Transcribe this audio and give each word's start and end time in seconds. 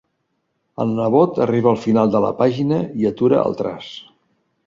El 0.83 0.93
nebot 0.99 1.37
arriba 1.45 1.69
al 1.73 1.77
final 1.83 2.15
de 2.15 2.21
la 2.25 2.33
pàgina 2.41 2.79
i 3.03 3.07
atura 3.13 3.43
el 3.51 3.59
traç. 3.63 3.93